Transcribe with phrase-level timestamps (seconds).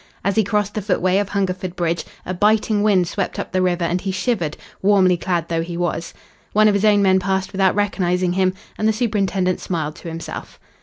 [0.25, 3.83] As he crossed the footway of Hungerford Bridge, a biting wind swept up the river
[3.83, 6.15] and he shivered, warmly clad though he was.
[6.53, 10.59] One of his own men passed without recognising him, and the superintendent smiled to himself.